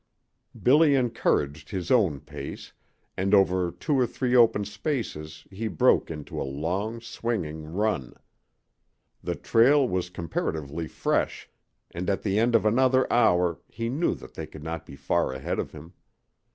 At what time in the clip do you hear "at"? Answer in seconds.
12.09-12.23